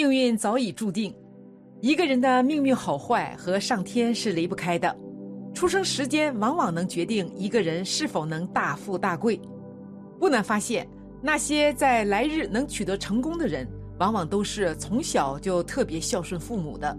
[0.00, 1.14] 命运早已注定，
[1.82, 4.96] 一个人的命运好坏和上天是离不开的。
[5.52, 9.38] 出生时间往往能决定一个人是否能大富大贵。
[10.18, 10.88] 不难发现，
[11.20, 16.96] 那些在来日能取得成功的人，往往都是从小就特别孝顺父母的。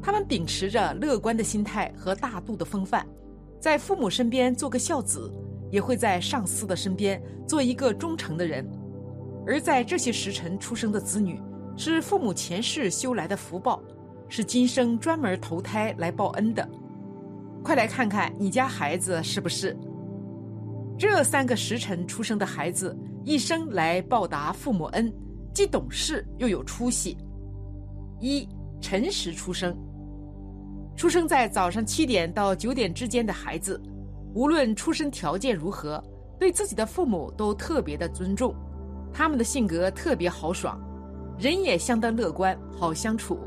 [0.00, 3.04] 他们秉持着乐观的心态和大度的风范，
[3.58, 5.28] 在父母身边做个孝子，
[5.72, 8.64] 也会在上司的身边做一个忠诚的人。
[9.44, 11.40] 而在这些时辰出生的子女，
[11.78, 13.80] 是父母前世修来的福报，
[14.28, 16.68] 是今生专门投胎来报恩的。
[17.62, 19.76] 快来看看你家孩子是不是？
[20.98, 25.12] 这三个时辰出生的孩子，一生来报答父母恩，
[25.54, 27.16] 既懂事又有出息。
[28.18, 28.48] 一
[28.80, 29.72] 辰时出生，
[30.96, 33.80] 出生在早上七点到九点之间的孩子，
[34.34, 36.02] 无论出身条件如何，
[36.40, 38.52] 对自己的父母都特别的尊重。
[39.12, 40.76] 他们的性格特别豪爽，
[41.38, 43.38] 人也相当乐观，好相处，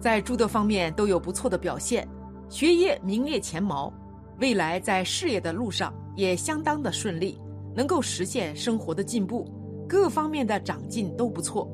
[0.00, 2.06] 在诸多方面都有不错的表现，
[2.48, 3.92] 学业名列前茅，
[4.40, 7.40] 未来在事业的路上也相当的顺利，
[7.76, 9.46] 能够实现生活的进步，
[9.88, 11.70] 各方面的长进都不错。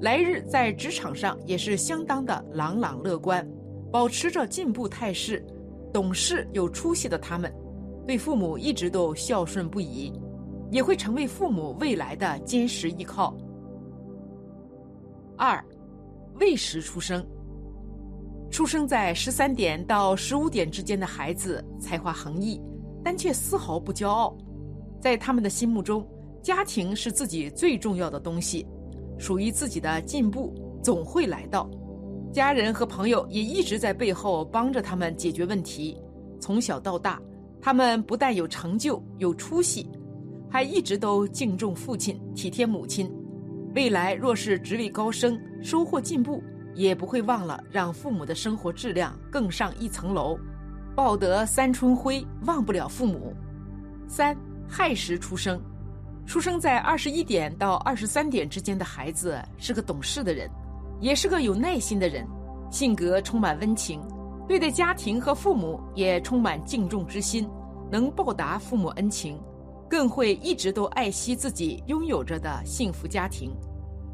[0.00, 3.48] 来日在职场上也是相当的朗朗乐观，
[3.92, 5.46] 保持着进步态势，
[5.92, 7.54] 懂事有出息的他们，
[8.08, 10.12] 对父母一直都孝顺不已。
[10.68, 13.36] 也会成为父母未来的坚实依靠。
[15.40, 15.64] 二，
[16.34, 17.26] 未时出生。
[18.50, 22.60] 出生在十三点到十五点之间的孩子，才华横溢，
[23.02, 24.36] 但却丝毫不骄傲。
[25.00, 26.06] 在他们的心目中，
[26.42, 28.66] 家庭是自己最重要的东西，
[29.18, 31.70] 属于自己的进步总会来到。
[32.30, 35.96] 家人和朋友也一直在背后帮着他们解决问题。
[36.38, 37.18] 从小到大，
[37.62, 39.88] 他们不但有成就，有出息。
[40.50, 43.10] 还一直都敬重父亲，体贴母亲。
[43.74, 46.42] 未来若是职位高升，收获进步，
[46.74, 50.36] 也不会忘了让父母的生活质量更上一层楼。
[50.96, 53.32] 报得三春晖，忘不了父母。
[54.08, 54.36] 三
[54.68, 55.62] 亥时出生，
[56.26, 60.50] 出生在二十一点到二十三点之间的孩子是个懂事的人，
[60.98, 62.26] 也是个有耐心的人，
[62.72, 64.02] 性格充满温情，
[64.48, 67.48] 对待家庭和父母也充满敬重之心，
[67.88, 69.40] 能报答父母恩情。
[69.90, 73.50] 更会一直都爱惜自己拥有着的幸福家庭，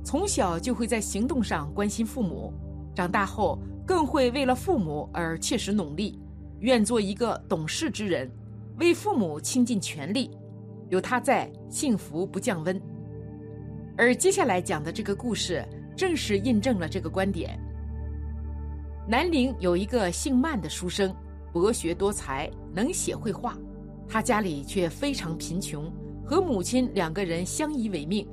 [0.02, 2.50] 从小就会在行动上关心父母，
[2.94, 6.18] 长大后更会为了父母而切实努力，
[6.60, 8.30] 愿做一个懂事之人，
[8.78, 10.30] 为父母倾尽全力。
[10.88, 12.80] 有他在，幸福不降温。
[13.98, 15.62] 而接下来讲的这个故事，
[15.94, 17.60] 正是印证了这个观点。
[19.06, 21.14] 南陵有一个姓曼的书生，
[21.52, 23.54] 博学多才，能写绘画。
[24.08, 25.90] 他家里却非常贫穷，
[26.24, 28.26] 和母亲两个人相依为命。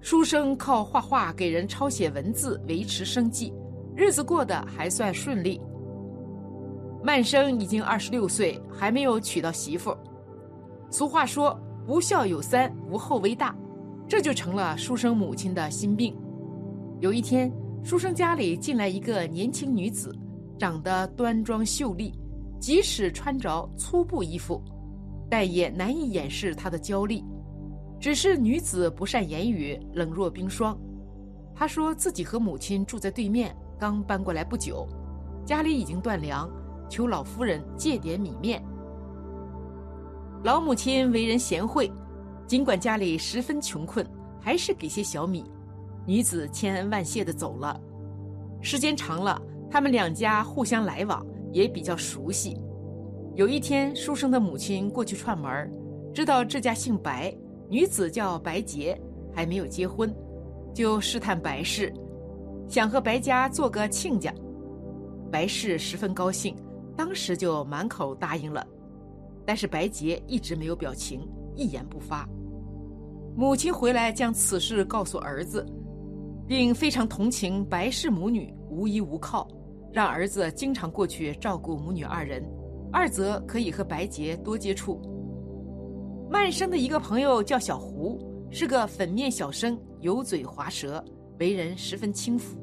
[0.00, 3.52] 书生靠画画给人抄写文字维持生计，
[3.96, 5.60] 日子过得还算顺利。
[7.02, 9.96] 曼生已经二十六岁，还没有娶到媳妇。
[10.90, 13.54] 俗话说“不孝有三，无后为大”，
[14.08, 16.16] 这就成了书生母亲的心病。
[17.00, 20.16] 有一天，书生家里进来一个年轻女子，
[20.58, 22.12] 长得端庄秀丽。
[22.58, 24.62] 即使穿着粗布衣服，
[25.30, 27.22] 但也难以掩饰她的焦虑。
[27.98, 30.78] 只是女子不善言语，冷若冰霜。
[31.54, 34.86] 她说自己和母亲住在对面，刚搬过来不久，
[35.44, 36.50] 家里已经断粮，
[36.88, 38.62] 求老夫人借点米面。
[40.44, 41.90] 老母亲为人贤惠，
[42.46, 44.06] 尽管家里十分穷困，
[44.40, 45.44] 还是给些小米。
[46.06, 47.80] 女子千恩万谢的走了。
[48.60, 49.40] 时间长了，
[49.70, 51.26] 他们两家互相来往。
[51.52, 52.56] 也比较熟悉。
[53.34, 55.70] 有一天，书生的母亲过去串门，
[56.14, 57.34] 知道这家姓白，
[57.68, 58.98] 女子叫白洁，
[59.32, 60.14] 还没有结婚，
[60.72, 61.92] 就试探白氏，
[62.68, 64.32] 想和白家做个亲家。
[65.30, 66.56] 白氏十分高兴，
[66.96, 68.66] 当时就满口答应了。
[69.44, 71.20] 但是白洁一直没有表情，
[71.54, 72.28] 一言不发。
[73.36, 75.66] 母亲回来将此事告诉儿子，
[76.48, 79.46] 并非常同情白氏母女无依无靠。
[79.96, 82.44] 让儿子经常过去照顾母女二人，
[82.92, 85.00] 二则可以和白洁多接触。
[86.30, 88.20] 曼生的一个朋友叫小胡，
[88.50, 91.02] 是个粉面小生，油嘴滑舌，
[91.40, 92.58] 为人十分轻浮。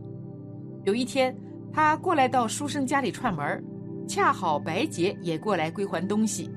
[0.83, 1.35] 有一天，
[1.71, 3.63] 他过来到书生家里串门，
[4.07, 6.51] 恰好白洁也过来归还东西。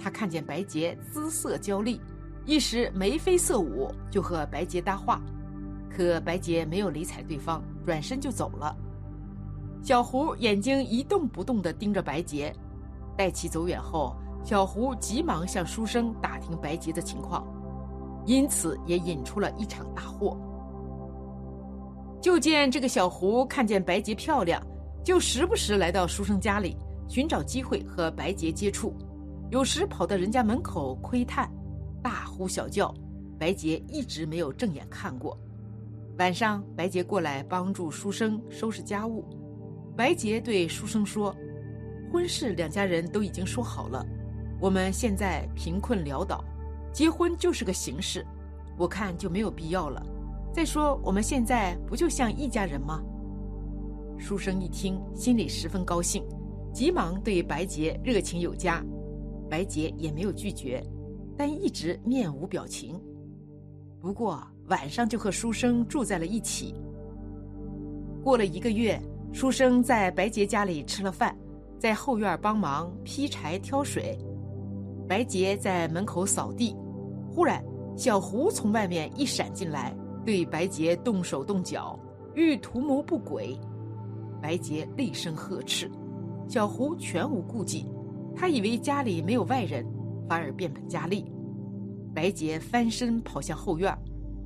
[0.00, 2.00] 他看见白洁姿色娇丽，
[2.46, 5.20] 一时眉飞色舞，就和白洁搭话，
[5.94, 8.74] 可白洁没有理睬对方，转身就走了。
[9.82, 12.54] 小胡眼睛一动不动地盯着白洁，
[13.16, 14.14] 待其走远后，
[14.44, 17.44] 小胡急忙向书生打听白洁的情况，
[18.24, 20.38] 因此也引出了一场大祸。
[22.20, 24.64] 就见这个小胡看见白洁漂亮，
[25.04, 26.76] 就时不时来到书生家里
[27.08, 28.94] 寻找机会和白洁接触，
[29.50, 31.52] 有时跑到人家门口窥探，
[32.00, 32.94] 大呼小叫。
[33.36, 35.36] 白洁一直没有正眼看过。
[36.18, 39.24] 晚上，白洁过来帮助书生收拾家务。
[39.96, 41.34] 白洁对书生说
[42.10, 44.04] ：“婚事两家人都已经说好了，
[44.58, 46.42] 我们现在贫困潦倒，
[46.92, 48.26] 结婚就是个形式，
[48.78, 50.04] 我看就没有必要了。
[50.52, 53.02] 再说我们现在不就像一家人吗？”
[54.18, 56.24] 书生一听，心里十分高兴，
[56.72, 58.82] 急忙对白洁热情有加。
[59.50, 60.82] 白洁也没有拒绝，
[61.36, 62.98] 但一直面无表情。
[64.00, 66.74] 不过晚上就和书生住在了一起。
[68.22, 68.98] 过了一个月，
[69.32, 71.34] 书生在白洁家里吃了饭，
[71.78, 74.16] 在后院帮忙劈柴挑水，
[75.08, 76.76] 白洁在门口扫地。
[77.30, 77.64] 忽然，
[77.96, 81.98] 小胡从外面一闪进来，对白洁动手动脚，
[82.34, 83.58] 欲图谋不轨。
[84.40, 85.90] 白洁厉声呵斥，
[86.46, 87.88] 小胡全无顾忌，
[88.36, 89.84] 他以为家里没有外人，
[90.28, 91.24] 反而变本加厉。
[92.14, 93.96] 白洁翻身跑向后院，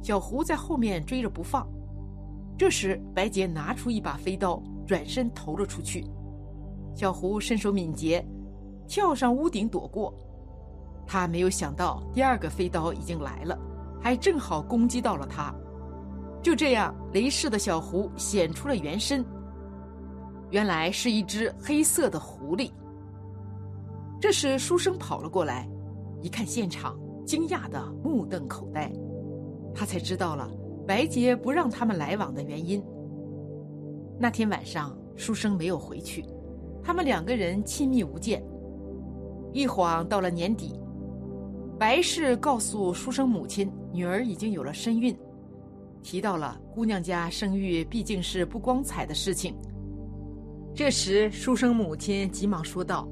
[0.01, 1.67] 小胡在后面追着不放。
[2.57, 6.05] 这时，白洁拿出一把飞刀，转身投了出去。
[6.95, 8.25] 小胡身手敏捷，
[8.87, 10.15] 跳上屋顶躲过。
[11.07, 13.59] 他没有想到第二个飞刀已经来了，
[14.01, 15.55] 还正好攻击到了他。
[16.43, 19.25] 就这样，雷氏的小胡显出了原身，
[20.51, 22.71] 原来是一只黑色的狐狸。
[24.21, 25.69] 这时，书生跑了过来，
[26.23, 26.97] 一看现场。
[27.27, 28.89] 惊讶的目瞪口呆，
[29.75, 30.49] 他才知道了
[30.87, 32.81] 白洁不让他们来往的原因。
[34.19, 36.25] 那天晚上，书生没有回去，
[36.83, 38.43] 他们两个人亲密无间。
[39.53, 40.81] 一晃到了年底，
[41.79, 45.15] 白氏告诉书生母亲，女儿已经有了身孕，
[46.03, 49.55] 提到了姑娘家生育毕竟是不光彩的事情。
[50.75, 53.07] 这时，书生母亲急忙说道：“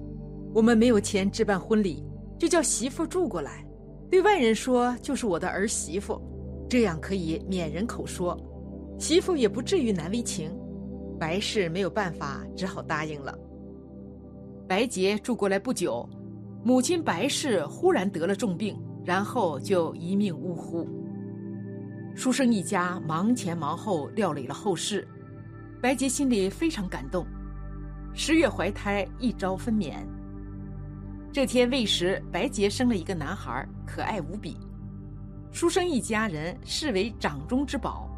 [0.54, 2.02] 我们没有钱置办婚礼，
[2.38, 3.62] 就叫媳妇住过来。”
[4.10, 6.18] 对外人说就是我的儿媳妇，
[6.66, 8.38] 这样可以免人口说，
[8.98, 10.50] 媳妇也不至于难为情。
[11.18, 13.36] 白氏没有办法，只好答应了。
[14.68, 16.08] 白洁住过来不久，
[16.64, 20.88] 母亲白氏忽然得了重病，然后就一命呜呼。
[22.14, 25.06] 书生一家忙前忙后料理了后事，
[25.82, 27.26] 白洁心里非常感动。
[28.14, 29.94] 十月怀胎，一朝分娩。
[31.32, 34.56] 这天未时，白洁生了一个男孩，可爱无比。
[35.50, 38.08] 书生一家人视为掌中之宝，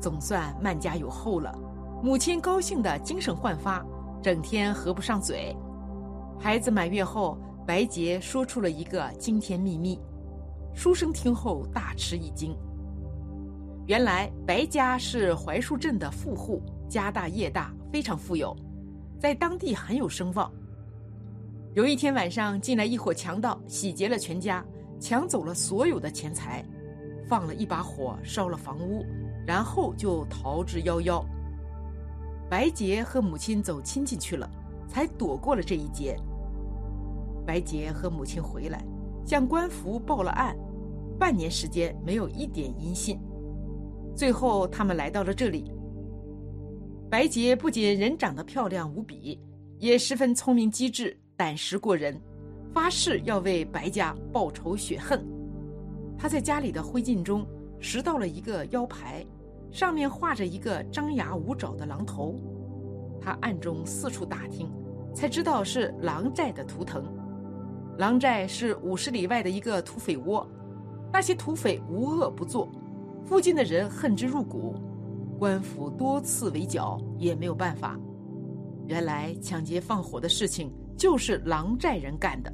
[0.00, 1.56] 总算万家有后了。
[2.00, 3.84] 母亲高兴的精神焕发，
[4.22, 5.54] 整天合不上嘴。
[6.38, 7.36] 孩子满月后，
[7.66, 9.98] 白洁说出了一个惊天秘密。
[10.72, 12.56] 书生听后大吃一惊。
[13.88, 18.56] 原来白家是槐树镇的富户，家大业大，非常富有，
[19.18, 20.48] 在当地很有声望。
[21.74, 24.64] 有一天晚上，进来一伙强盗，洗劫了全家，
[25.00, 26.64] 抢走了所有的钱财，
[27.26, 29.04] 放了一把火烧了房屋，
[29.44, 31.24] 然后就逃之夭夭。
[32.48, 34.50] 白洁和母亲走亲戚去了，
[34.86, 36.16] 才躲过了这一劫。
[37.46, 38.84] 白洁和母亲回来，
[39.24, 40.56] 向官府报了案，
[41.18, 43.18] 半年时间没有一点音信。
[44.14, 45.72] 最后，他们来到了这里。
[47.10, 49.40] 白洁不仅人长得漂亮无比，
[49.78, 51.16] 也十分聪明机智。
[51.36, 52.20] 胆识过人，
[52.74, 55.24] 发誓要为白家报仇雪恨。
[56.18, 57.46] 他在家里的灰烬中
[57.78, 59.24] 拾到了一个腰牌，
[59.70, 62.34] 上面画着一个张牙舞爪的狼头。
[63.20, 64.70] 他暗中四处打听，
[65.14, 67.04] 才知道是狼寨的图腾。
[67.96, 70.46] 狼寨是五十里外的一个土匪窝，
[71.12, 72.68] 那些土匪无恶不作，
[73.24, 74.74] 附近的人恨之入骨。
[75.38, 77.98] 官府多次围剿，也没有办法。
[78.86, 80.72] 原来抢劫放火的事情。
[80.98, 82.52] 就是狼寨人干的。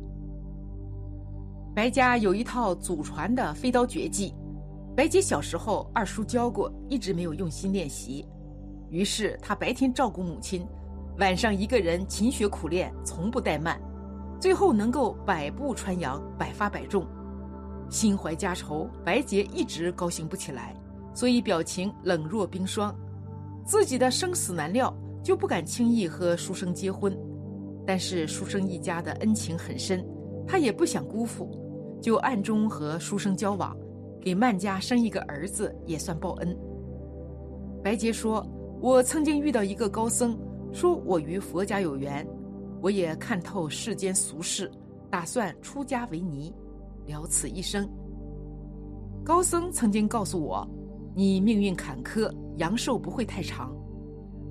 [1.74, 4.34] 白家有一套祖传的飞刀绝技，
[4.96, 8.24] 白洁小时候二叔教过，一直没有用心练习。
[8.90, 10.64] 于是他白天照顾母亲，
[11.18, 13.80] 晚上一个人勤学苦练，从不怠慢，
[14.38, 17.04] 最后能够百步穿杨，百发百中。
[17.90, 20.76] 心怀家仇，白洁一直高兴不起来，
[21.12, 22.94] 所以表情冷若冰霜。
[23.66, 27.16] 自己的生死难料，就不敢轻易和书生结婚。
[27.84, 30.06] 但是书生一家的恩情很深，
[30.46, 31.50] 他也不想辜负，
[32.00, 33.76] 就暗中和书生交往，
[34.24, 36.58] 给曼家生一个儿子也算报恩。
[37.82, 38.42] 白洁说
[38.80, 40.34] ：“我曾经遇到一个高僧，
[40.72, 42.26] 说我与佛家有缘，
[42.80, 44.70] 我也看透世间俗事，
[45.10, 46.50] 打算出家为尼，
[47.04, 47.86] 了此一生。”
[49.22, 50.66] 高僧曾经告诉我，
[51.14, 53.76] 你命运坎坷，阳寿不会太长，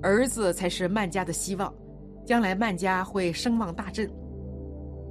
[0.00, 1.74] 儿子才是曼家的希望，
[2.24, 4.08] 将来曼家会声望大振。”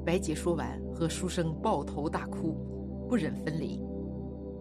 [0.05, 2.55] 白洁说完，和书生抱头大哭，
[3.09, 3.77] 不忍分离。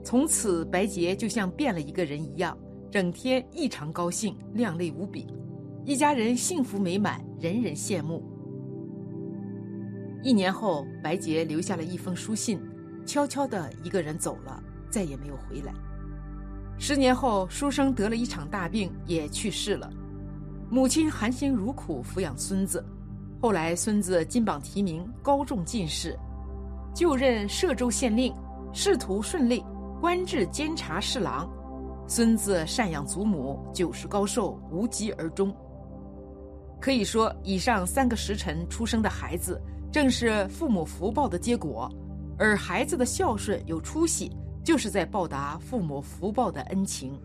[0.05, 2.57] 从此，白洁就像变了一个人一样，
[2.91, 5.27] 整天异常高兴，靓丽无比，
[5.85, 8.23] 一家人幸福美满，人人羡慕。
[10.23, 12.61] 一年后，白洁留下了一封书信，
[13.07, 15.73] 悄悄的一个人走了，再也没有回来。
[16.79, 19.91] 十年后，书生得了一场大病，也去世了。
[20.69, 22.85] 母亲含辛茹苦抚养孙子。
[23.41, 26.17] 后来，孙子金榜题名，高中进士，
[26.95, 28.33] 就任歙州县令，
[28.73, 29.65] 仕途顺利，
[30.03, 31.49] 官至监察侍郎。
[32.09, 35.55] 孙子赡养祖母，九十高寿，无疾而终。
[36.81, 41.89] 可以说，以上三个时辰出生的孩子，正是父母福报的结果，
[42.37, 44.29] 而孩子的孝顺有出息，
[44.65, 47.17] 就是在报答父母福报的恩情。